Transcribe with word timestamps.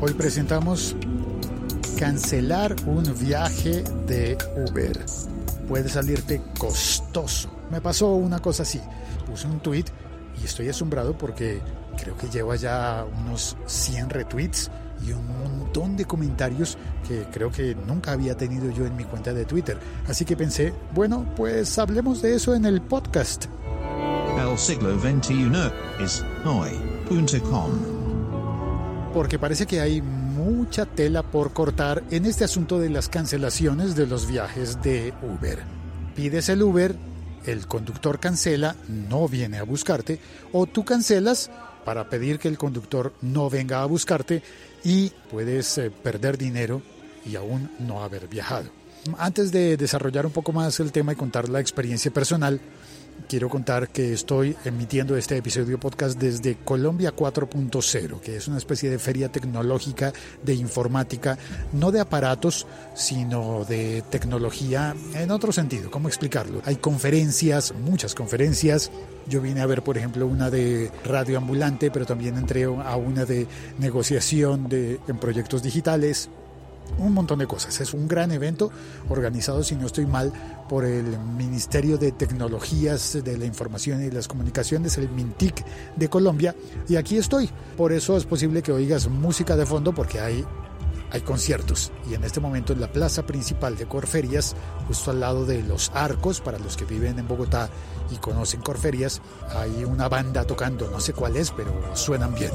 Hoy 0.00 0.12
presentamos 0.12 0.94
cancelar 1.98 2.76
un 2.86 3.02
viaje 3.18 3.82
de 4.06 4.38
Uber. 4.54 4.96
Puede 5.66 5.88
salirte 5.88 6.40
costoso. 6.56 7.50
Me 7.68 7.80
pasó 7.80 8.14
una 8.14 8.38
cosa 8.38 8.62
así. 8.62 8.80
Puse 9.26 9.48
un 9.48 9.58
tweet 9.58 9.86
y 10.40 10.44
estoy 10.44 10.68
asombrado 10.68 11.18
porque 11.18 11.60
creo 12.00 12.16
que 12.16 12.28
lleva 12.28 12.54
ya 12.54 13.04
unos 13.24 13.56
100 13.66 14.10
retweets 14.10 14.70
y 15.04 15.10
un 15.10 15.26
montón 15.26 15.96
de 15.96 16.04
comentarios 16.04 16.78
que 17.08 17.24
creo 17.32 17.50
que 17.50 17.74
nunca 17.74 18.12
había 18.12 18.36
tenido 18.36 18.70
yo 18.70 18.86
en 18.86 18.94
mi 18.94 19.02
cuenta 19.02 19.34
de 19.34 19.46
Twitter. 19.46 19.78
Así 20.06 20.24
que 20.24 20.36
pensé, 20.36 20.72
bueno, 20.94 21.26
pues 21.34 21.76
hablemos 21.76 22.22
de 22.22 22.36
eso 22.36 22.54
en 22.54 22.66
el 22.66 22.80
podcast. 22.82 23.46
El 24.38 24.56
siglo 24.56 24.96
XXI 25.00 25.50
es 26.00 26.24
hoy.com 26.44 27.97
porque 29.12 29.38
parece 29.38 29.66
que 29.66 29.80
hay 29.80 30.02
mucha 30.02 30.86
tela 30.86 31.22
por 31.22 31.52
cortar 31.52 32.02
en 32.10 32.26
este 32.26 32.44
asunto 32.44 32.78
de 32.78 32.90
las 32.90 33.08
cancelaciones 33.08 33.96
de 33.96 34.06
los 34.06 34.26
viajes 34.26 34.82
de 34.82 35.12
Uber. 35.22 35.58
Pides 36.14 36.48
el 36.48 36.62
Uber, 36.62 36.94
el 37.46 37.66
conductor 37.66 38.20
cancela, 38.20 38.76
no 38.88 39.28
viene 39.28 39.58
a 39.58 39.62
buscarte, 39.62 40.20
o 40.52 40.66
tú 40.66 40.84
cancelas 40.84 41.50
para 41.84 42.08
pedir 42.08 42.38
que 42.38 42.48
el 42.48 42.58
conductor 42.58 43.14
no 43.22 43.48
venga 43.48 43.82
a 43.82 43.86
buscarte 43.86 44.42
y 44.84 45.10
puedes 45.30 45.78
eh, 45.78 45.90
perder 45.90 46.36
dinero 46.36 46.82
y 47.24 47.36
aún 47.36 47.70
no 47.78 48.02
haber 48.02 48.28
viajado. 48.28 48.70
Antes 49.16 49.52
de 49.52 49.76
desarrollar 49.76 50.26
un 50.26 50.32
poco 50.32 50.52
más 50.52 50.80
el 50.80 50.92
tema 50.92 51.12
y 51.12 51.16
contar 51.16 51.48
la 51.48 51.60
experiencia 51.60 52.10
personal, 52.10 52.60
quiero 53.28 53.48
contar 53.48 53.88
que 53.88 54.12
estoy 54.12 54.56
emitiendo 54.64 55.16
este 55.16 55.36
episodio 55.36 55.78
podcast 55.78 56.18
desde 56.18 56.56
Colombia 56.56 57.14
4.0, 57.14 58.20
que 58.20 58.36
es 58.36 58.48
una 58.48 58.58
especie 58.58 58.90
de 58.90 58.98
feria 58.98 59.30
tecnológica 59.30 60.12
de 60.42 60.54
informática, 60.54 61.38
no 61.72 61.90
de 61.90 62.00
aparatos, 62.00 62.66
sino 62.94 63.64
de 63.64 64.02
tecnología 64.10 64.94
en 65.14 65.30
otro 65.30 65.52
sentido. 65.52 65.90
¿Cómo 65.90 66.08
explicarlo? 66.08 66.62
Hay 66.64 66.76
conferencias, 66.76 67.74
muchas 67.74 68.14
conferencias. 68.14 68.90
Yo 69.26 69.40
vine 69.40 69.60
a 69.60 69.66
ver, 69.66 69.82
por 69.82 69.98
ejemplo, 69.98 70.26
una 70.26 70.50
de 70.50 70.90
radio 71.04 71.38
ambulante, 71.38 71.90
pero 71.90 72.06
también 72.06 72.36
entré 72.36 72.64
a 72.64 72.96
una 72.96 73.24
de 73.24 73.46
negociación 73.78 74.68
de, 74.68 75.00
en 75.06 75.18
proyectos 75.18 75.62
digitales 75.62 76.30
un 76.98 77.14
montón 77.14 77.38
de 77.38 77.46
cosas. 77.46 77.80
Es 77.80 77.94
un 77.94 78.08
gran 78.08 78.32
evento 78.32 78.70
organizado, 79.08 79.62
si 79.62 79.76
no 79.76 79.86
estoy 79.86 80.06
mal, 80.06 80.32
por 80.68 80.84
el 80.84 81.18
Ministerio 81.18 81.98
de 81.98 82.12
Tecnologías 82.12 83.18
de 83.22 83.36
la 83.36 83.44
Información 83.44 84.02
y 84.02 84.10
las 84.10 84.28
Comunicaciones, 84.28 84.98
el 84.98 85.08
MINTIC 85.10 85.64
de 85.96 86.08
Colombia. 86.08 86.54
Y 86.88 86.96
aquí 86.96 87.16
estoy. 87.16 87.50
Por 87.76 87.92
eso 87.92 88.16
es 88.16 88.24
posible 88.24 88.62
que 88.62 88.72
oigas 88.72 89.08
música 89.08 89.56
de 89.56 89.66
fondo 89.66 89.94
porque 89.94 90.20
hay 90.20 90.44
hay 91.10 91.20
conciertos 91.22 91.90
y 92.10 92.14
en 92.14 92.24
este 92.24 92.40
momento 92.40 92.72
en 92.72 92.80
la 92.80 92.92
plaza 92.92 93.24
principal 93.24 93.76
de 93.76 93.86
Corferias, 93.86 94.54
justo 94.86 95.10
al 95.10 95.20
lado 95.20 95.46
de 95.46 95.62
los 95.62 95.90
arcos, 95.94 96.40
para 96.40 96.58
los 96.58 96.76
que 96.76 96.84
viven 96.84 97.18
en 97.18 97.26
Bogotá 97.26 97.70
y 98.10 98.16
conocen 98.16 98.60
Corferias, 98.60 99.20
hay 99.54 99.84
una 99.84 100.08
banda 100.08 100.44
tocando, 100.44 100.90
no 100.90 101.00
sé 101.00 101.12
cuál 101.12 101.36
es, 101.36 101.50
pero 101.50 101.72
suenan 101.94 102.34
bien. 102.34 102.52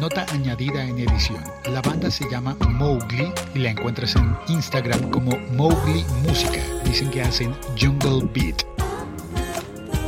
Nota 0.00 0.26
añadida 0.30 0.84
en 0.84 0.98
edición. 0.98 1.42
La 1.70 1.80
banda 1.80 2.10
se 2.10 2.28
llama 2.30 2.54
Mowgli 2.68 3.32
y 3.54 3.60
la 3.60 3.70
encuentras 3.70 4.14
en 4.16 4.36
Instagram 4.48 5.10
como 5.10 5.38
Mowgli 5.52 6.04
Música. 6.22 6.60
Dicen 6.84 7.10
que 7.10 7.22
hacen 7.22 7.54
Jungle 7.80 8.28
Beat. 8.34 8.62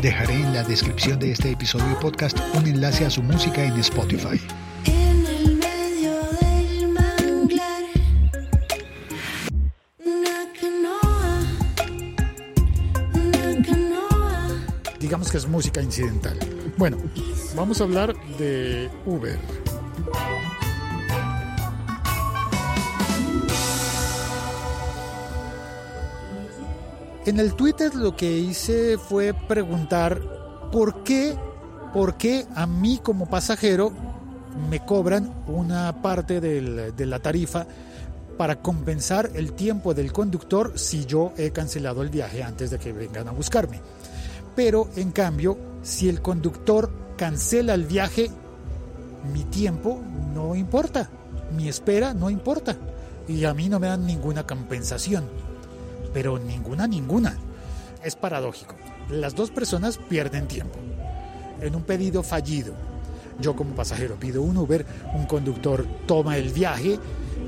Dejaré 0.03 0.35
en 0.35 0.53
la 0.53 0.63
descripción 0.63 1.19
de 1.19 1.33
este 1.33 1.53
episodio 1.53 1.99
podcast 2.01 2.39
un 2.55 2.67
enlace 2.67 3.07
a 3.07 3.11
su 3.11 3.23
música 3.23 3.65
en 3.65 3.79
Spotify. 3.79 4.39
digamos 15.09 15.31
que 15.31 15.39
es 15.39 15.49
música 15.49 15.81
incidental. 15.81 16.39
Bueno, 16.77 16.99
vamos 17.57 17.81
a 17.81 17.85
hablar 17.85 18.15
de 18.37 18.91
Uber. 19.07 19.39
En 27.27 27.41
el 27.41 27.55
Twitter 27.55 27.95
lo 27.95 28.17
que 28.17 28.39
hice 28.39 28.97
fue 28.97 29.35
preguntar 29.35 30.21
por 30.73 31.03
qué, 31.03 31.37
por 31.93 32.17
qué 32.17 32.47
a 32.55 32.67
mí 32.67 33.01
como 33.03 33.27
pasajero 33.27 33.93
me 34.71 34.85
cobran 34.85 35.33
una 35.47 36.01
parte 36.01 36.41
de 36.41 37.07
la 37.07 37.19
tarifa 37.19 37.67
para 38.39 38.63
compensar 38.63 39.31
el 39.35 39.53
tiempo 39.53 39.93
del 39.95 40.13
conductor 40.13 40.73
si 40.79 41.05
yo 41.05 41.33
he 41.37 41.51
cancelado 41.51 42.03
el 42.03 42.09
viaje 42.09 42.43
antes 42.43 42.71
de 42.71 42.79
que 42.79 42.93
vengan 42.93 43.29
a 43.29 43.33
buscarme. 43.33 43.81
Pero 44.55 44.89
en 44.97 45.11
cambio, 45.11 45.59
si 45.83 46.09
el 46.09 46.23
conductor 46.23 46.91
cancela 47.17 47.75
el 47.75 47.85
viaje, 47.85 48.31
mi 49.33 49.45
tiempo 49.45 50.01
no 50.35 50.55
importa, 50.55 51.11
mi 51.57 51.69
espera 51.69 52.15
no 52.15 52.31
importa 52.31 52.77
y 53.27 53.45
a 53.45 53.53
mí 53.53 53.69
no 53.69 53.81
me 53.81 53.89
dan 53.89 54.07
ninguna 54.07 54.47
compensación 54.47 55.25
pero 56.13 56.39
ninguna, 56.39 56.87
ninguna. 56.87 57.37
Es 58.05 58.17
paradójico. 58.17 58.75
Las 59.11 59.35
dos 59.35 59.51
personas 59.51 59.99
pierden 59.99 60.47
tiempo. 60.49 60.79
En 61.61 61.75
un 61.75 61.83
pedido 61.83 62.23
fallido, 62.23 62.75
yo 63.41 63.55
como 63.55 63.75
pasajero 63.75 64.17
pido 64.17 64.43
un 64.43 64.57
Uber, 64.57 64.85
un 65.15 65.27
conductor 65.27 65.87
toma 66.07 66.37
el 66.37 66.53
viaje 66.53 66.99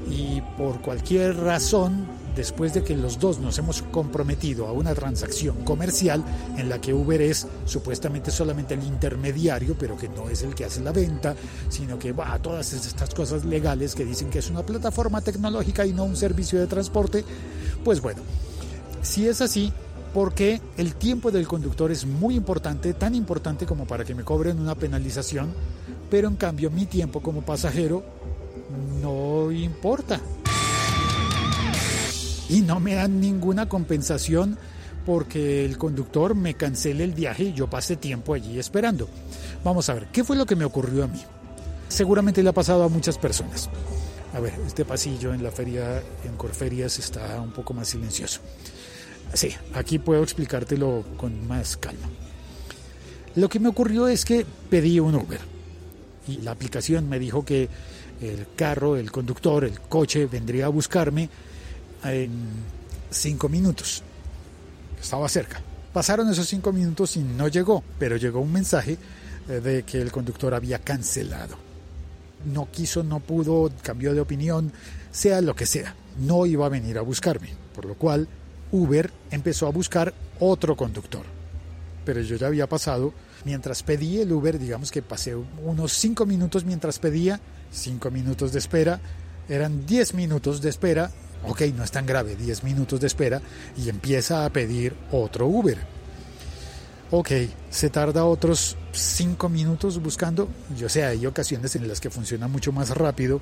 y 0.09 0.41
por 0.57 0.81
cualquier 0.81 1.37
razón, 1.37 2.07
después 2.35 2.75
de 2.75 2.83
que 2.83 2.97
los 2.97 3.19
dos 3.19 3.39
nos 3.39 3.59
hemos 3.59 3.83
comprometido 3.83 4.67
a 4.67 4.73
una 4.73 4.95
transacción 4.95 5.65
comercial 5.65 6.25
en 6.57 6.69
la 6.69 6.81
que 6.81 6.95
Uber 6.95 7.21
es 7.21 7.47
supuestamente 7.65 8.31
solamente 8.31 8.75
el 8.75 8.85
intermediario, 8.85 9.77
pero 9.79 9.97
que 9.97 10.09
no 10.09 10.29
es 10.29 10.43
el 10.43 10.55
que 10.55 10.65
hace 10.65 10.81
la 10.81 10.93
venta, 10.93 11.35
sino 11.69 11.99
que 11.99 12.13
va 12.13 12.33
a 12.33 12.39
todas 12.41 12.73
estas 12.73 13.15
cosas 13.15 13.45
legales 13.45 13.95
que 13.95 14.05
dicen 14.05 14.31
que 14.31 14.39
es 14.39 14.51
una 14.51 14.65
plataforma 14.65 15.21
tecnológica 15.21 15.85
y 15.85 15.93
no 15.93 16.05
un 16.05 16.17
servicio 16.17 16.61
de 16.61 16.67
transporte, 16.67 17.25
pues 17.85 18.01
bueno, 18.01 18.23
si 19.03 19.29
es 19.29 19.41
así, 19.41 19.73
porque 20.13 20.61
el 20.77 20.95
tiempo 20.95 21.31
del 21.31 21.47
conductor 21.47 21.91
es 21.91 22.05
muy 22.05 22.35
importante, 22.35 22.95
tan 22.95 23.15
importante 23.15 23.67
como 23.67 23.87
para 23.87 24.05
que 24.05 24.15
me 24.15 24.25
cobren 24.25 24.59
una 24.59 24.75
penalización, 24.75 25.53
pero 26.11 26.29
en 26.29 26.37
cambio 26.37 26.71
mi 26.71 26.87
tiempo 26.87 27.21
como 27.21 27.43
pasajero 27.43 28.03
no 29.01 29.51
importa. 29.53 30.21
Y 32.49 32.63
no 32.63 32.81
me 32.81 32.95
dan 32.95 33.21
ninguna 33.21 33.69
compensación 33.69 34.59
porque 35.07 35.65
el 35.65 35.79
conductor 35.79 36.35
me 36.35 36.55
cancele 36.55 37.05
el 37.05 37.13
viaje 37.13 37.45
y 37.45 37.53
yo 37.53 37.69
pase 37.69 37.97
tiempo 37.97 38.35
allí 38.35 38.59
esperando. 38.59 39.09
Vamos 39.65 39.89
a 39.89 39.95
ver, 39.95 40.09
¿qué 40.13 40.25
fue 40.25 40.37
lo 40.37 40.47
que 40.47 40.57
me 40.57 40.65
ocurrió 40.65 41.05
a 41.05 41.07
mí? 41.07 41.23
Seguramente 41.89 42.43
le 42.43 42.49
ha 42.49 42.53
pasado 42.53 42.85
a 42.85 42.89
muchas 42.89 43.19
personas. 43.19 43.69
A 44.33 44.41
ver, 44.41 44.55
este 44.67 44.85
pasillo 44.85 45.35
en 45.35 45.43
la 45.43 45.51
feria, 45.51 46.03
en 46.25 46.37
Corferias, 46.37 46.99
está 46.99 47.41
un 47.41 47.51
poco 47.51 47.75
más 47.75 47.89
silencioso. 47.89 48.41
Sí, 49.35 49.55
aquí 49.75 49.99
puedo 49.99 50.23
explicártelo 50.23 51.05
con 51.17 51.47
más 51.47 51.77
calma. 51.77 52.09
Lo 53.37 53.49
que 53.49 53.61
me 53.61 53.69
ocurrió 53.69 54.09
es 54.09 54.25
que 54.25 54.45
pedí 54.69 54.99
un 54.99 55.15
Uber 55.15 55.41
y 56.27 56.39
la 56.39 56.51
aplicación 56.53 57.09
me 57.09 57.19
dijo 57.19 57.45
que 57.45 57.69
el 58.21 58.47
carro, 58.55 58.97
el 58.97 59.11
conductor, 59.11 59.65
el 59.65 59.81
coche 59.81 60.27
vendría 60.27 60.67
a 60.67 60.69
buscarme 60.69 61.29
en 62.05 62.31
cinco 63.11 63.49
minutos. 63.49 64.03
Estaba 65.01 65.29
cerca. 65.29 65.61
Pasaron 65.93 66.31
esos 66.31 66.47
cinco 66.47 66.73
minutos 66.73 67.17
y 67.17 67.21
no 67.21 67.49
llegó, 67.49 67.83
pero 67.99 68.17
llegó 68.17 68.41
un 68.41 68.53
mensaje 68.53 68.99
eh, 69.49 69.53
de 69.61 69.83
que 69.83 70.01
el 70.01 70.13
conductor 70.13 70.55
había 70.55 70.79
cancelado. 70.79 71.57
No 72.45 72.71
quiso, 72.71 73.03
no 73.03 73.21
pudo, 73.21 73.71
cambió 73.83 74.15
de 74.15 74.21
opinión, 74.21 74.73
sea 75.11 75.41
lo 75.41 75.55
que 75.57 75.67
sea. 75.67 75.95
No 76.19 76.47
iba 76.47 76.67
a 76.67 76.69
venir 76.69 76.99
a 76.99 77.03
buscarme, 77.03 77.55
por 77.75 77.87
lo 77.87 77.95
cual 77.95 78.29
Uber 78.73 79.11
empezó 79.31 79.67
a 79.67 79.71
buscar 79.71 80.13
otro 80.39 80.77
conductor. 80.77 81.23
Pero 82.05 82.21
yo 82.21 82.37
ya 82.37 82.47
había 82.47 82.69
pasado, 82.69 83.13
mientras 83.45 83.83
pedí 83.83 84.21
el 84.21 84.33
Uber, 84.33 84.59
digamos 84.59 84.91
que 84.91 85.03
pasé 85.03 85.35
unos 85.35 85.93
5 85.93 86.27
minutos 86.27 86.65
mientras 86.65 86.99
pedía, 86.99 87.41
5 87.73 88.11
minutos 88.11 88.53
de 88.53 88.59
espera, 88.59 89.01
eran 89.49 89.87
10 89.87 90.15
minutos 90.15 90.61
de 90.61 90.71
espera, 90.71 91.11
ok, 91.47 91.63
no 91.77 91.85
es 91.85 91.91
tan 91.91 92.07
grave, 92.07 92.37
10 92.37 92.65
minutos 92.65 93.01
de 93.01 93.07
espera, 93.07 93.43
y 93.77 93.89
empieza 93.89 94.45
a 94.45 94.51
pedir 94.51 94.95
otro 95.11 95.47
Uber. 95.47 96.00
Ok, 97.13 97.31
se 97.71 97.91
tarda 97.91 98.25
otros 98.25 98.77
5 98.93 99.49
minutos 99.49 100.01
buscando, 100.01 100.49
yo 100.77 100.89
sé, 100.89 101.05
hay 101.05 101.27
ocasiones 101.27 101.75
en 101.75 101.89
las 101.89 102.01
que 102.01 102.09
funciona 102.09 102.47
mucho 102.47 102.71
más 102.71 102.91
rápido, 102.91 103.41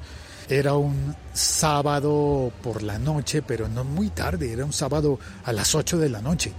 era 0.49 0.73
un 0.73 1.15
sábado 1.35 2.51
por 2.63 2.83
la 2.83 2.99
noche, 2.99 3.43
pero 3.43 3.69
no 3.69 3.85
muy 3.85 4.09
tarde, 4.09 4.51
era 4.55 4.65
un 4.65 4.73
sábado 4.73 5.19
a 5.45 5.53
las 5.53 5.75
8 5.75 5.99
de 5.99 6.09
la 6.09 6.23
noche. 6.23 6.53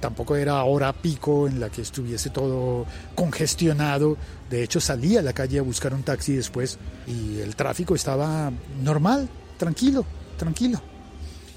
tampoco 0.00 0.34
era 0.34 0.64
hora 0.64 0.92
pico 0.92 1.46
en 1.46 1.60
la 1.60 1.68
que 1.68 1.82
estuviese 1.82 2.30
todo 2.30 2.86
congestionado. 3.14 4.16
De 4.48 4.62
hecho, 4.64 4.80
salí 4.80 5.16
a 5.18 5.22
la 5.22 5.34
calle 5.34 5.58
a 5.58 5.62
buscar 5.62 5.92
un 5.94 6.02
taxi 6.02 6.32
después 6.32 6.78
y 7.06 7.38
el 7.38 7.54
tráfico 7.54 7.94
estaba 7.94 8.50
normal, 8.82 9.28
tranquilo, 9.58 10.04
tranquilo. 10.38 10.89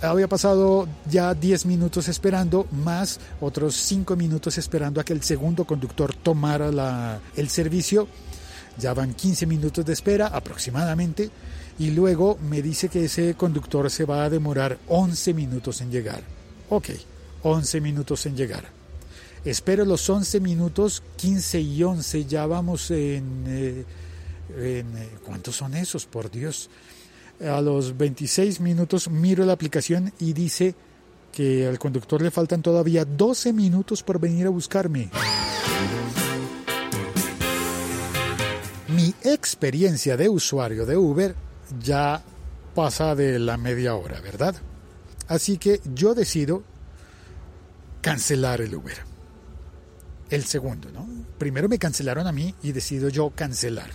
Había 0.04 0.28
pasado 0.28 0.86
ya 1.10 1.34
10 1.34 1.66
minutos 1.66 2.10
esperando, 2.10 2.68
más 2.72 3.22
otros 3.40 3.76
5 3.76 4.18
minutos 4.18 4.58
esperando 4.58 5.00
a 5.00 5.06
que 5.06 5.14
el 5.14 5.24
segundo 5.24 5.64
conductor 5.64 6.14
tomara 6.14 6.74
la, 6.74 7.22
el 7.38 7.48
servicio. 7.48 8.10
Ya 8.78 8.94
van 8.94 9.14
15 9.14 9.46
minutos 9.46 9.86
de 9.86 9.94
espera 9.94 10.28
aproximadamente 10.28 11.30
y 11.80 11.92
luego 11.92 12.38
me 12.50 12.62
dice 12.62 12.90
que 12.90 13.06
ese 13.06 13.36
conductor 13.36 13.90
se 13.90 14.04
va 14.04 14.26
a 14.26 14.30
demorar 14.30 14.78
11 14.90 15.34
minutos 15.34 15.80
en 15.80 15.90
llegar. 15.90 16.22
Ok, 16.70 16.90
11 17.44 17.80
minutos 17.80 18.26
en 18.26 18.36
llegar. 18.36 18.66
Espero 19.46 19.86
los 19.86 20.10
11 20.10 20.42
minutos, 20.42 21.02
15 21.16 21.62
y 21.62 21.82
11, 21.82 22.26
ya 22.26 22.46
vamos 22.46 22.92
en... 22.92 23.46
Eh, 23.48 23.86
en 24.58 24.98
eh, 24.98 25.10
¿Cuántos 25.24 25.56
son 25.56 25.74
esos? 25.76 26.06
Por 26.06 26.30
Dios. 26.30 26.70
A 27.41 27.62
los 27.62 27.97
26 27.97 28.59
minutos 28.59 29.09
miro 29.09 29.45
la 29.45 29.53
aplicación 29.53 30.13
y 30.19 30.33
dice 30.33 30.75
que 31.31 31.68
al 31.68 31.80
conductor 31.80 32.21
le 32.21 32.31
faltan 32.31 32.62
todavía 32.62 33.06
12 33.06 33.53
minutos 33.53 34.03
por 34.03 34.19
venir 34.19 34.45
a 34.45 34.50
buscarme. 34.50 35.09
Mi 38.88 39.13
experiencia 39.24 40.15
de 40.15 40.30
usuario 40.30 40.85
de 40.85 40.95
Uber 40.95 41.35
ya 41.81 42.21
pasa 42.75 43.15
de 43.15 43.39
la 43.39 43.57
media 43.57 43.95
hora, 43.95 44.21
¿verdad? 44.21 44.56
Así 45.27 45.57
que 45.57 45.81
yo 45.94 46.13
decido 46.13 46.63
cancelar 48.01 48.62
el 48.62 48.75
Uber. 48.75 48.97
El 50.30 50.44
segundo, 50.44 50.91
¿no? 50.91 51.07
Primero 51.38 51.68
me 51.68 51.80
cancelaron 51.80 52.27
a 52.27 52.31
mí 52.31 52.53
y 52.62 52.71
decido 52.71 53.09
yo 53.09 53.31
cancelar. 53.31 53.91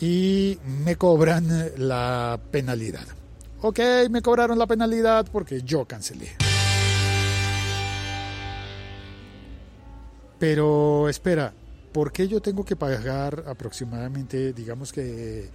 Y 0.00 0.58
me 0.84 0.96
cobran 0.96 1.72
la 1.76 2.38
penalidad. 2.50 3.06
Ok, 3.60 3.80
me 4.10 4.22
cobraron 4.22 4.58
la 4.58 4.66
penalidad 4.66 5.26
porque 5.32 5.62
yo 5.62 5.84
cancelé. 5.84 6.36
Pero 10.38 11.08
espera, 11.08 11.52
¿por 11.92 12.12
qué 12.12 12.28
yo 12.28 12.40
tengo 12.40 12.64
que 12.64 12.76
pagar 12.76 13.44
aproximadamente, 13.48 14.52
digamos 14.52 14.92
que 14.92 15.50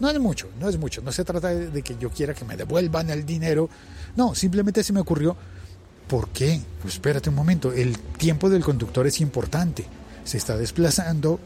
no 0.00 0.08
es 0.08 0.20
mucho, 0.20 0.48
no 0.60 0.68
es 0.68 0.78
mucho. 0.78 1.02
No 1.02 1.10
se 1.10 1.24
trata 1.24 1.48
de 1.48 1.82
que 1.82 1.96
yo 1.98 2.10
quiera 2.10 2.34
que 2.34 2.44
me 2.44 2.56
devuelvan 2.56 3.10
el 3.10 3.26
dinero. 3.26 3.68
No, 4.16 4.34
simplemente 4.34 4.84
se 4.84 4.92
me 4.92 5.00
ocurrió. 5.00 5.36
¿Por 6.06 6.28
qué? 6.28 6.60
Pues 6.80 6.94
espérate 6.94 7.28
un 7.28 7.34
momento. 7.34 7.72
El 7.72 7.98
tiempo 7.98 8.48
del 8.48 8.62
conductor 8.62 9.06
es 9.06 9.20
importante. 9.20 9.84
Se 10.24 10.38
está 10.38 10.56
desplazando, 10.56 11.40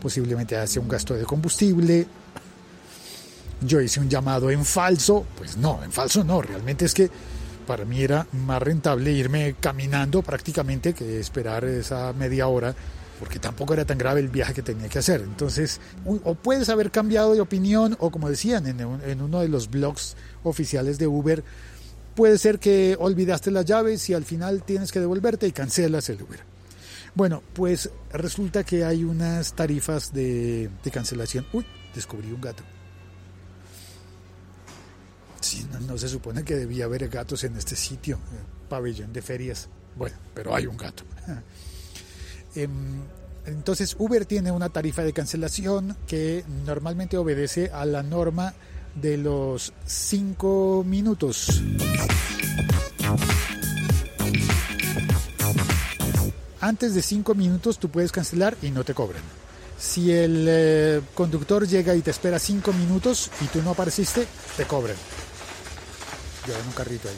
posiblemente 0.00 0.56
hace 0.56 0.80
un 0.80 0.88
gasto 0.88 1.14
de 1.14 1.24
combustible. 1.24 2.06
Yo 3.60 3.80
hice 3.80 4.00
un 4.00 4.08
llamado 4.08 4.50
en 4.50 4.64
falso. 4.64 5.26
Pues 5.36 5.56
no, 5.56 5.82
en 5.84 5.92
falso 5.92 6.24
no. 6.24 6.40
Realmente 6.42 6.86
es 6.86 6.94
que 6.94 7.10
para 7.66 7.84
mí 7.84 8.02
era 8.02 8.26
más 8.32 8.60
rentable 8.62 9.12
irme 9.12 9.54
caminando 9.60 10.22
prácticamente 10.22 10.92
que 10.94 11.20
esperar 11.20 11.64
esa 11.64 12.12
media 12.12 12.48
hora 12.48 12.74
porque 13.20 13.38
tampoco 13.38 13.74
era 13.74 13.84
tan 13.84 13.98
grave 13.98 14.20
el 14.20 14.28
viaje 14.28 14.54
que 14.54 14.62
tenía 14.62 14.88
que 14.88 14.98
hacer. 14.98 15.20
Entonces, 15.20 15.78
o 16.06 16.34
puedes 16.34 16.70
haber 16.70 16.90
cambiado 16.90 17.34
de 17.34 17.42
opinión, 17.42 17.94
o 18.00 18.10
como 18.10 18.30
decían 18.30 18.66
en, 18.66 19.20
uno 19.20 19.40
de 19.40 19.48
los 19.48 19.70
blogs 19.70 20.16
oficiales 20.42 20.98
de 20.98 21.06
Uber, 21.06 21.44
puede 22.16 22.38
ser 22.38 22.58
que 22.58 22.96
olvidaste 22.98 23.50
las 23.50 23.66
llaves 23.66 24.08
y 24.08 24.14
al 24.14 24.24
final 24.24 24.62
tienes 24.62 24.90
que 24.90 25.00
devolverte 25.00 25.46
y 25.46 25.52
cancelas 25.52 26.08
el 26.08 26.22
Uber. 26.22 26.49
Bueno, 27.14 27.42
pues 27.54 27.90
resulta 28.12 28.64
que 28.64 28.84
hay 28.84 29.04
unas 29.04 29.54
tarifas 29.54 30.12
de, 30.12 30.70
cancelación. 30.92 31.46
Uy, 31.52 31.64
descubrí 31.94 32.30
un 32.32 32.40
gato. 32.40 32.62
No, 35.86 35.98
se 35.98 36.08
supone 36.08 36.44
que 36.44 36.54
debía 36.54 36.84
haber 36.84 37.08
gatos 37.08 37.42
en 37.44 37.56
este 37.56 37.74
sitio, 37.74 38.16
eh, 38.16 38.68
pabellón 38.68 39.12
de 39.12 39.22
ferias. 39.22 39.68
Bueno, 39.96 40.16
pero 40.34 40.54
hay 40.54 40.66
un 40.66 40.76
gato. 40.76 41.04
Em, 42.52 43.02
entonces 43.46 43.94
Uber 43.96 44.26
tiene 44.26 44.50
una 44.50 44.70
tarifa 44.70 45.04
de 45.04 45.12
cancelación 45.12 45.96
que 46.08 46.44
normalmente 46.66 47.16
obedece 47.16 47.70
a 47.72 47.84
la 47.84 48.02
norma 48.02 48.54
de 48.96 49.16
los 49.16 49.72
5 49.86 50.82
minutos. 50.84 51.62
Antes 56.70 56.94
de 56.94 57.02
5 57.02 57.34
minutos 57.34 57.80
tú 57.80 57.88
puedes 57.88 58.12
cancelar 58.12 58.56
y 58.62 58.70
no 58.70 58.84
te 58.84 58.94
cobran. 58.94 59.24
Si 59.76 60.12
el 60.12 60.46
eh, 60.48 61.00
conductor 61.16 61.66
llega 61.66 61.96
y 61.96 62.00
te 62.00 62.12
espera 62.12 62.38
5 62.38 62.72
minutos 62.72 63.28
y 63.40 63.46
tú 63.46 63.60
no 63.60 63.70
apareciste, 63.70 64.24
te 64.56 64.64
cobran. 64.66 64.94
Llevan 66.46 66.64
un 66.64 66.72
carrito 66.72 67.08
ahí. 67.08 67.16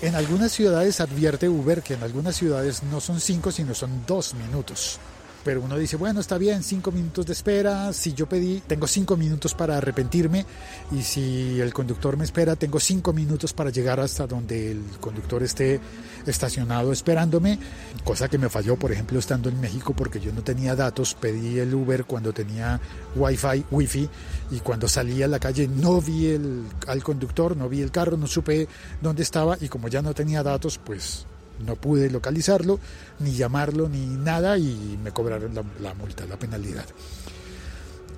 En 0.00 0.14
algunas 0.14 0.50
ciudades 0.50 0.98
advierte 1.02 1.46
Uber 1.46 1.82
que 1.82 1.92
en 1.92 2.02
algunas 2.02 2.34
ciudades 2.34 2.84
no 2.84 3.02
son 3.02 3.20
cinco, 3.20 3.52
sino 3.52 3.74
son 3.74 4.06
dos 4.06 4.32
minutos 4.32 4.98
pero 5.44 5.60
uno 5.60 5.76
dice, 5.76 5.96
bueno, 5.96 6.20
está 6.20 6.38
bien, 6.38 6.62
cinco 6.62 6.90
minutos 6.90 7.26
de 7.26 7.32
espera, 7.34 7.92
si 7.92 8.14
yo 8.14 8.28
pedí, 8.28 8.62
tengo 8.66 8.86
cinco 8.86 9.16
minutos 9.16 9.54
para 9.54 9.76
arrepentirme. 9.76 10.46
Y 10.90 11.02
si 11.02 11.60
el 11.60 11.72
conductor 11.72 12.16
me 12.16 12.24
espera, 12.24 12.56
tengo 12.56 12.80
cinco 12.80 13.12
minutos 13.12 13.52
para 13.52 13.70
llegar 13.70 14.00
hasta 14.00 14.26
donde 14.26 14.72
el 14.72 14.82
conductor 15.00 15.42
esté 15.42 15.80
estacionado 16.26 16.92
esperándome, 16.92 17.58
cosa 18.02 18.28
que 18.28 18.38
me 18.38 18.48
falló, 18.48 18.76
por 18.76 18.90
ejemplo, 18.92 19.18
estando 19.18 19.48
en 19.48 19.60
México 19.60 19.94
porque 19.94 20.20
yo 20.20 20.32
no 20.32 20.42
tenía 20.42 20.74
datos, 20.74 21.14
pedí 21.14 21.58
el 21.58 21.74
Uber 21.74 22.04
cuando 22.04 22.32
tenía 22.32 22.80
wifi, 23.14 23.64
wifi. 23.70 24.08
Y 24.50 24.60
cuando 24.60 24.88
salí 24.88 25.22
a 25.22 25.28
la 25.28 25.38
calle 25.38 25.68
no 25.68 26.00
vi 26.00 26.28
el, 26.28 26.64
al 26.86 27.02
conductor, 27.02 27.56
no 27.56 27.68
vi 27.68 27.82
el 27.82 27.90
carro, 27.90 28.16
no 28.16 28.26
supe 28.26 28.68
dónde 29.02 29.22
estaba. 29.22 29.56
Y 29.60 29.68
como 29.68 29.88
ya 29.88 30.00
no 30.00 30.14
tenía 30.14 30.42
datos, 30.42 30.78
pues 30.78 31.26
no 31.60 31.76
pude 31.76 32.10
localizarlo, 32.10 32.80
ni 33.20 33.32
llamarlo, 33.32 33.88
ni 33.88 34.06
nada, 34.06 34.58
y 34.58 34.98
me 35.02 35.12
cobraron 35.12 35.54
la, 35.80 35.94
multa, 35.94 36.26
la 36.26 36.38
penalidad. 36.38 36.86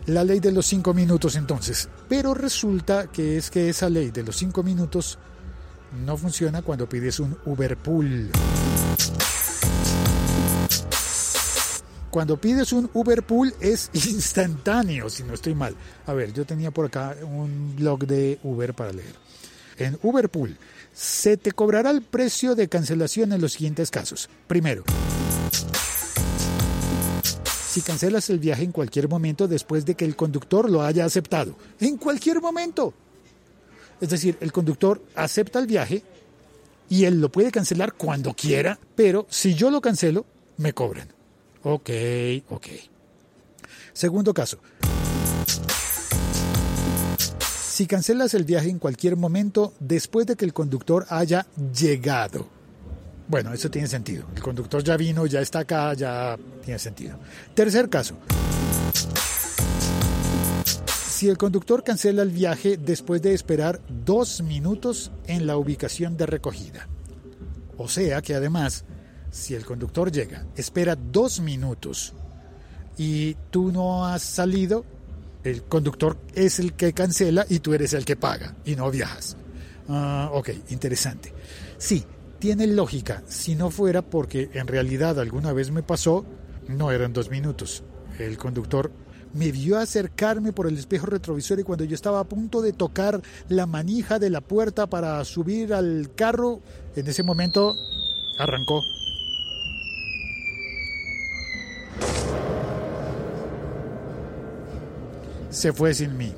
La 0.06 0.24
ley 0.24 0.40
de 0.40 0.52
los 0.52 0.66
cinco 0.66 0.94
minutos 0.94 1.36
entonces. 1.36 1.88
Pero 2.08 2.32
resulta 2.32 3.08
que 3.08 3.36
es 3.36 3.50
que 3.50 3.68
esa 3.68 3.88
ley 3.88 4.10
de 4.10 4.22
los 4.22 4.36
cinco 4.36 4.62
minutos 4.62 5.18
no 6.04 6.16
funciona 6.16 6.62
cuando 6.62 6.88
pides 6.88 7.20
un 7.20 7.36
Uber 7.44 7.76
Pool. 7.76 8.30
Cuando 12.10 12.40
pides 12.40 12.72
un 12.72 12.88
Uber 12.94 13.22
Pool 13.24 13.52
es 13.60 13.90
instantáneo, 13.92 15.10
si 15.10 15.22
no 15.24 15.34
estoy 15.34 15.54
mal. 15.54 15.74
A 16.06 16.14
ver, 16.14 16.32
yo 16.32 16.46
tenía 16.46 16.70
por 16.70 16.86
acá 16.86 17.16
un 17.22 17.74
blog 17.76 18.06
de 18.06 18.38
Uber 18.42 18.74
para 18.74 18.92
leer. 18.92 19.14
En 19.76 19.98
Uber 20.02 20.30
Pool 20.30 20.56
se 20.96 21.36
te 21.36 21.52
cobrará 21.52 21.90
el 21.90 22.00
precio 22.00 22.54
de 22.54 22.68
cancelación 22.68 23.30
en 23.32 23.42
los 23.42 23.52
siguientes 23.52 23.90
casos. 23.90 24.30
Primero, 24.46 24.82
si 27.68 27.82
cancelas 27.82 28.30
el 28.30 28.38
viaje 28.38 28.64
en 28.64 28.72
cualquier 28.72 29.06
momento 29.06 29.46
después 29.46 29.84
de 29.84 29.94
que 29.94 30.06
el 30.06 30.16
conductor 30.16 30.70
lo 30.70 30.82
haya 30.82 31.04
aceptado. 31.04 31.54
En 31.80 31.98
cualquier 31.98 32.40
momento. 32.40 32.94
Es 34.00 34.08
decir, 34.08 34.38
el 34.40 34.52
conductor 34.52 35.02
acepta 35.14 35.58
el 35.58 35.66
viaje 35.66 36.02
y 36.88 37.04
él 37.04 37.20
lo 37.20 37.30
puede 37.30 37.50
cancelar 37.50 37.92
cuando 37.92 38.32
quiera, 38.32 38.78
pero 38.94 39.26
si 39.28 39.52
yo 39.52 39.70
lo 39.70 39.82
cancelo, 39.82 40.24
me 40.56 40.72
cobran. 40.72 41.08
Ok, 41.62 41.90
ok. 42.48 42.66
Segundo 43.92 44.32
caso. 44.32 44.60
Si 47.76 47.86
cancelas 47.86 48.32
el 48.32 48.44
viaje 48.44 48.70
en 48.70 48.78
cualquier 48.78 49.16
momento 49.16 49.74
después 49.80 50.26
de 50.26 50.34
que 50.34 50.46
el 50.46 50.54
conductor 50.54 51.04
haya 51.10 51.46
llegado. 51.78 52.48
Bueno, 53.28 53.52
eso 53.52 53.70
tiene 53.70 53.86
sentido. 53.86 54.24
El 54.34 54.40
conductor 54.40 54.82
ya 54.82 54.96
vino, 54.96 55.26
ya 55.26 55.42
está 55.42 55.58
acá, 55.58 55.92
ya 55.92 56.38
tiene 56.64 56.78
sentido. 56.78 57.18
Tercer 57.54 57.90
caso. 57.90 58.16
Si 61.06 61.28
el 61.28 61.36
conductor 61.36 61.84
cancela 61.84 62.22
el 62.22 62.30
viaje 62.30 62.78
después 62.78 63.20
de 63.20 63.34
esperar 63.34 63.78
dos 64.06 64.40
minutos 64.40 65.12
en 65.26 65.46
la 65.46 65.58
ubicación 65.58 66.16
de 66.16 66.24
recogida. 66.24 66.88
O 67.76 67.88
sea 67.88 68.22
que 68.22 68.34
además, 68.34 68.86
si 69.30 69.54
el 69.54 69.66
conductor 69.66 70.10
llega, 70.10 70.46
espera 70.56 70.96
dos 70.96 71.40
minutos 71.40 72.14
y 72.96 73.34
tú 73.50 73.70
no 73.70 74.06
has 74.06 74.22
salido, 74.22 74.86
el 75.46 75.62
conductor 75.62 76.18
es 76.34 76.58
el 76.58 76.74
que 76.74 76.92
cancela 76.92 77.46
y 77.48 77.60
tú 77.60 77.72
eres 77.72 77.92
el 77.92 78.04
que 78.04 78.16
paga 78.16 78.56
y 78.64 78.74
no 78.74 78.90
viajas. 78.90 79.36
Ah, 79.88 80.30
ok, 80.32 80.50
interesante. 80.70 81.32
Sí, 81.78 82.04
tiene 82.40 82.66
lógica. 82.66 83.22
Si 83.28 83.54
no 83.54 83.70
fuera 83.70 84.02
porque 84.02 84.50
en 84.54 84.66
realidad 84.66 85.20
alguna 85.20 85.52
vez 85.52 85.70
me 85.70 85.84
pasó, 85.84 86.26
no 86.66 86.90
eran 86.90 87.12
dos 87.12 87.30
minutos. 87.30 87.84
El 88.18 88.36
conductor 88.38 88.90
me 89.34 89.52
vio 89.52 89.78
acercarme 89.78 90.52
por 90.52 90.66
el 90.66 90.78
espejo 90.78 91.06
retrovisor 91.06 91.60
y 91.60 91.62
cuando 91.62 91.84
yo 91.84 91.94
estaba 91.94 92.20
a 92.20 92.24
punto 92.24 92.60
de 92.60 92.72
tocar 92.72 93.20
la 93.48 93.66
manija 93.66 94.18
de 94.18 94.30
la 94.30 94.40
puerta 94.40 94.88
para 94.88 95.24
subir 95.24 95.74
al 95.74 96.10
carro, 96.16 96.60
en 96.96 97.06
ese 97.06 97.22
momento 97.22 97.76
arrancó. 98.38 98.80
Se 105.66 105.72
fue 105.72 105.92
sin 105.92 106.16
mí. 106.16 106.32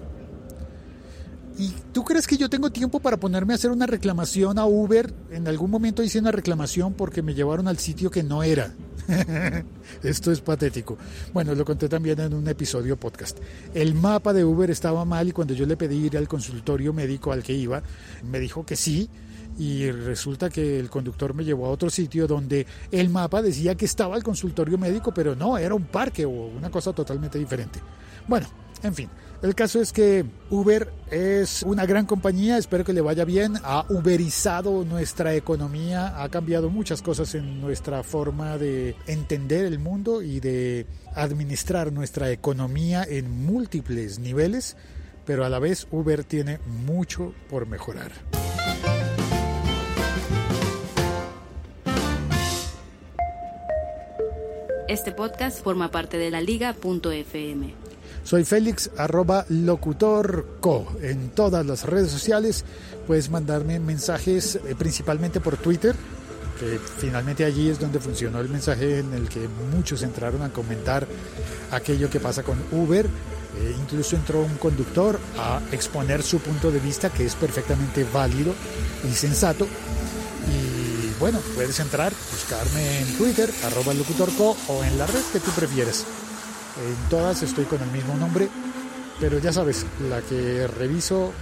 ¿Y 1.59 1.75
tú 1.93 2.03
crees 2.03 2.27
que 2.27 2.39
yo 2.39 2.49
tengo 2.49 2.71
tiempo 2.71 2.99
para 2.99 3.19
ponerme 3.19 3.53
a 3.53 3.57
hacer 3.57 3.71
una 3.71 3.87
reclamación 3.87 4.59
a 4.59 4.65
Uber? 4.65 5.13
En 5.31 5.47
algún 5.47 5.71
momento 5.71 6.03
hice 6.03 6.19
una 6.19 6.33
reclamación 6.33 6.95
porque 6.95 7.21
me 7.21 7.35
llevaron 7.35 7.69
al 7.69 7.77
sitio 7.77 8.11
que 8.11 8.23
no 8.23 8.43
era. 8.43 8.73
Esto 10.03 10.33
es 10.33 10.41
patético. 10.41 10.97
Bueno, 11.35 11.55
lo 11.55 11.67
conté 11.67 11.91
también 11.91 12.19
en 12.21 12.33
un 12.33 12.49
episodio 12.49 12.97
podcast. 12.97 13.37
El 13.75 13.95
mapa 13.95 14.33
de 14.33 14.47
Uber 14.47 14.71
estaba 14.71 15.05
mal 15.05 15.29
y 15.29 15.33
cuando 15.33 15.53
yo 15.53 15.67
le 15.67 15.77
pedí 15.77 16.07
ir 16.07 16.17
al 16.17 16.27
consultorio 16.27 16.95
médico 16.95 17.31
al 17.31 17.43
que 17.43 17.53
iba, 17.53 17.83
me 18.25 18.41
dijo 18.41 18.65
que 18.65 18.77
sí. 18.77 19.11
Y 19.59 19.91
resulta 19.91 20.49
que 20.49 20.81
el 20.81 20.89
conductor 20.89 21.35
me 21.35 21.45
llevó 21.45 21.67
a 21.67 21.69
otro 21.69 21.91
sitio 21.91 22.27
donde 22.27 22.67
el 22.91 23.11
mapa 23.11 23.43
decía 23.43 23.75
que 23.75 23.85
estaba 23.85 24.17
el 24.17 24.23
consultorio 24.23 24.79
médico, 24.79 25.13
pero 25.13 25.37
no, 25.37 25.59
era 25.59 25.75
un 25.75 25.85
parque 25.85 26.25
o 26.25 26.31
una 26.31 26.71
cosa 26.71 26.95
totalmente 26.95 27.39
diferente. 27.39 27.79
Bueno, 28.27 28.47
en 28.83 28.95
fin, 28.95 29.11
el 29.43 29.55
caso 29.55 29.81
es 29.81 29.93
que 29.93 30.25
Uber 30.51 30.93
es 31.11 31.63
una 31.63 31.87
gran 31.87 32.07
compañía, 32.07 32.59
espero 32.59 32.85
que 32.85 32.93
le 32.93 33.01
vaya 33.01 33.25
bien, 33.25 33.55
ha 33.63 33.85
uberizado 33.89 34.85
nuestra 34.85 35.35
economía, 35.35 36.23
ha 36.23 36.29
cambiado 36.29 36.71
muchas 36.71 37.03
cosas 37.03 37.35
en 37.37 37.61
nuestra 37.61 38.03
forma 38.03 38.59
de 38.59 38.97
entender 39.07 39.65
el 39.65 39.79
mundo 39.79 40.23
y 40.23 40.41
de 40.41 40.87
administrar 41.15 41.93
nuestra 41.93 42.31
economía 42.33 43.05
en 43.09 43.31
múltiples 43.31 44.19
niveles, 44.19 44.77
pero 45.25 45.45
a 45.45 45.49
la 45.49 45.61
vez 45.61 45.87
Uber 45.93 46.25
tiene 46.25 46.59
mucho 46.67 47.33
por 47.49 47.67
mejorar. 47.67 48.13
Este 54.89 55.13
podcast 55.13 55.63
forma 55.63 55.91
parte 55.91 56.17
de 56.17 56.31
la 56.31 56.41
liga.fm. 56.41 57.88
Soy 58.29 58.45
Félix, 58.45 58.91
arroba 58.99 59.47
locutorco. 59.49 60.87
En 61.01 61.31
todas 61.31 61.65
las 61.65 61.85
redes 61.85 62.11
sociales 62.11 62.63
puedes 63.07 63.31
mandarme 63.31 63.81
mensajes 63.81 64.57
eh, 64.57 64.75
principalmente 64.77 65.41
por 65.41 65.57
Twitter, 65.57 65.95
que 66.61 66.79
finalmente 66.99 67.47
allí 67.47 67.71
es 67.71 67.81
donde 67.81 68.01
funcionó 68.01 68.41
el 68.41 68.51
mensaje 68.51 68.99
en 68.99 69.15
el 69.15 69.31
que 69.31 69.49
muchos 69.75 70.03
entraron 70.03 70.43
a 70.43 70.53
comentar 70.53 71.07
aquello 71.71 72.11
que 72.11 72.21
pasa 72.21 72.43
con 72.43 72.59
Uber. 72.71 73.07
Eh, 73.07 73.77
incluso 73.81 74.15
entró 74.15 74.43
un 74.43 74.57
conductor 74.57 75.19
a 75.39 75.63
exponer 75.73 76.23
su 76.23 76.39
punto 76.41 76.71
de 76.71 76.81
vista, 76.81 77.09
que 77.09 77.25
es 77.25 77.35
perfectamente 77.35 78.05
válido 78.13 78.53
y 79.11 79.15
sensato. 79.15 79.65
Y 79.65 81.19
bueno, 81.19 81.39
puedes 81.55 81.81
entrar, 81.81 82.13
buscarme 82.31 83.01
en 83.01 83.17
Twitter, 83.17 83.51
arroba 83.65 83.95
locutorco 83.95 84.55
o 84.69 84.85
en 84.85 84.99
la 84.99 85.07
red 85.07 85.23
que 85.33 85.41
tú 85.41 85.51
prefieres. 85.53 86.05
En 86.87 87.11
todas 87.11 87.43
estoy 87.43 87.65
con 87.65 87.83
el 87.83 87.91
mismo 87.91 88.17
nombre, 88.17 88.49
pero 89.19 89.39
ya 89.39 89.53
sabes, 89.53 89.85
la 90.09 90.21
que 90.21 90.69
reviso 90.69 91.33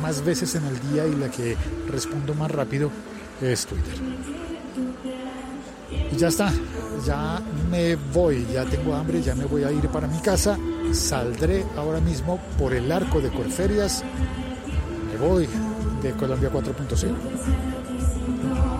más 0.00 0.24
veces 0.24 0.54
en 0.54 0.64
el 0.64 0.80
día 0.90 1.06
y 1.06 1.14
la 1.14 1.30
que 1.30 1.56
respondo 1.88 2.34
más 2.34 2.50
rápido 2.50 2.90
es 3.40 3.66
Twitter. 3.66 3.94
Y 6.10 6.16
ya 6.16 6.28
está, 6.28 6.50
ya 7.06 7.40
me 7.70 7.96
voy, 7.96 8.46
ya 8.52 8.64
tengo 8.64 8.94
hambre, 8.94 9.22
ya 9.22 9.34
me 9.34 9.44
voy 9.44 9.64
a 9.64 9.72
ir 9.72 9.88
para 9.88 10.06
mi 10.06 10.18
casa. 10.20 10.58
Saldré 10.92 11.64
ahora 11.76 12.00
mismo 12.00 12.40
por 12.58 12.72
el 12.72 12.90
arco 12.90 13.20
de 13.20 13.30
Corferias. 13.30 14.02
Me 15.12 15.18
voy 15.18 15.48
de 16.02 16.12
Colombia 16.12 16.50
4.0. 16.50 18.71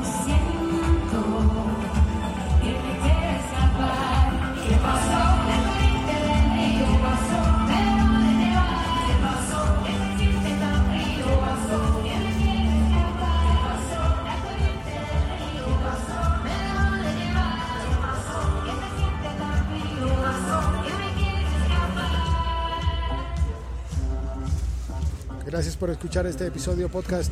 Gracias 25.52 25.76
por 25.76 25.90
escuchar 25.90 26.24
este 26.26 26.46
episodio 26.46 26.88
podcast 26.88 27.30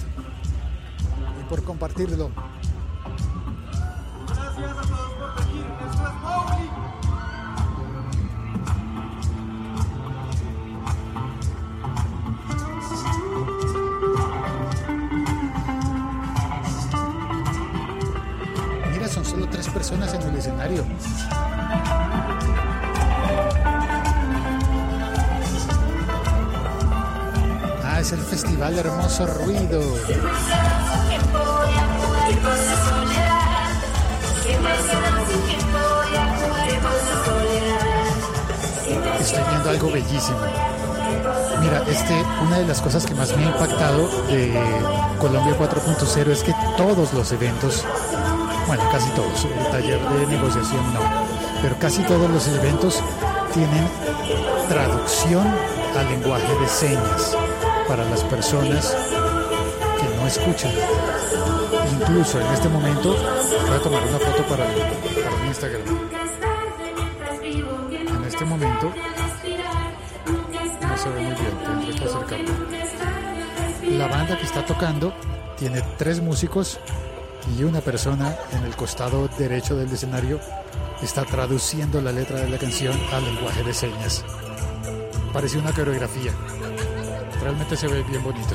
y 1.41 1.45
por 1.49 1.65
compartirlo. 1.65 2.31
Gracias 4.27 4.77
a 4.77 4.83
todos 4.83 5.13
por 5.15 5.47
venir. 5.47 5.65
Esto 5.89 6.07
es 6.07 6.13
Mowgli. 6.21 6.71
Mira, 18.93 19.09
son 19.09 19.25
solo 19.25 19.49
tres 19.49 19.67
personas 19.71 20.13
en 20.13 20.21
el 20.21 20.37
escenario. 20.37 20.85
Es 28.01 28.13
el 28.13 28.21
festival 28.21 28.79
Hermoso 28.79 29.27
Ruido. 29.27 29.83
Estoy 39.21 39.43
viendo 39.51 39.71
algo 39.71 39.91
bellísimo. 39.91 40.39
Mira, 41.61 41.83
este, 41.89 42.25
una 42.43 42.59
de 42.61 42.67
las 42.67 42.81
cosas 42.81 43.05
que 43.05 43.15
más 43.15 43.37
me 43.37 43.45
ha 43.45 43.49
impactado 43.49 44.09
de 44.29 44.59
Colombia 45.19 45.59
4.0 45.59 46.29
es 46.31 46.43
que 46.43 46.55
todos 46.79 47.13
los 47.13 47.31
eventos, 47.33 47.85
bueno, 48.67 48.83
casi 48.91 49.11
todos, 49.11 49.45
el 49.45 49.71
taller 49.71 50.01
de 50.01 50.27
negociación 50.27 50.95
no, 50.95 51.01
pero 51.61 51.79
casi 51.79 52.03
todos 52.05 52.31
los 52.31 52.49
eventos 52.49 53.03
tienen 53.53 53.87
traducción 54.71 55.47
al 55.99 56.09
lenguaje 56.09 56.55
de 56.61 56.69
señas 56.69 57.37
para 57.91 58.09
las 58.09 58.23
personas 58.23 58.97
que 59.99 60.17
no 60.17 60.25
escuchan. 60.25 60.71
Incluso 61.93 62.41
en 62.41 62.47
este 62.53 62.69
momento 62.69 63.17
voy 63.17 63.77
a 63.77 63.83
tomar 63.83 64.03
una 64.05 64.19
foto 64.21 64.45
para, 64.45 64.65
mi 65.43 65.49
Instagram. 65.49 65.83
En 67.43 68.25
este 68.25 68.45
momento 68.45 68.93
no 70.83 70.97
se 70.97 71.09
ve 71.09 71.21
muy 71.21 71.35
bien, 71.35 71.59
tendré 71.65 71.95
que 71.97 72.05
acercarme. 72.05 73.99
La 73.99 74.07
banda 74.07 74.39
que 74.39 74.45
está 74.45 74.65
tocando 74.65 75.13
tiene 75.59 75.83
tres 75.99 76.21
músicos 76.21 76.79
y 77.59 77.65
una 77.65 77.81
persona 77.81 78.37
en 78.53 78.63
el 78.67 78.77
costado 78.77 79.27
derecho 79.37 79.75
del 79.75 79.93
escenario 79.93 80.39
está 81.03 81.25
traduciendo 81.25 82.01
la 82.01 82.13
letra 82.13 82.39
de 82.39 82.51
la 82.51 82.59
canción 82.59 82.97
al 83.13 83.25
lenguaje 83.25 83.65
de 83.65 83.75
señas. 83.75 84.25
Parece 85.33 85.59
una 85.59 85.73
coreografía. 85.73 86.33
Realmente 87.43 87.77
se 87.77 87.89
ve 87.89 88.03
bien 88.03 88.23
bonito. 88.23 88.55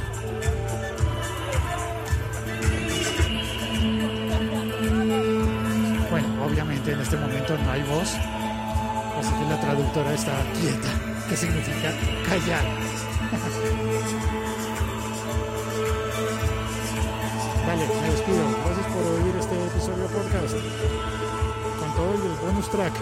Bueno, 6.10 6.46
obviamente 6.46 6.92
en 6.92 7.00
este 7.02 7.18
momento 7.18 7.58
no 7.58 7.72
hay 7.72 7.82
voz, 7.84 8.14
así 9.20 9.34
que 9.34 9.46
la 9.50 9.60
traductora 9.60 10.14
está 10.14 10.34
quieta, 10.54 10.90
que 11.28 11.36
significa 11.36 11.92
callar. 12.30 12.64
Vale, 17.66 17.88
me 17.88 18.10
despido. 18.12 18.46
Gracias 18.64 18.88
por 18.94 19.04
oír 19.04 19.36
este 19.40 19.56
episodio 19.66 20.06
podcast 20.08 20.54
con 21.80 21.90
todo 21.96 22.14
el 22.14 22.36
bonus 22.46 22.70
track. 22.70 22.94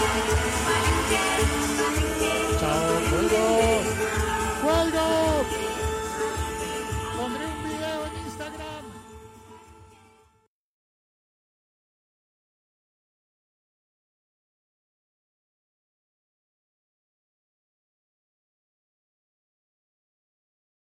Why 0.00 0.06
you 0.16 1.10
get 1.10 1.59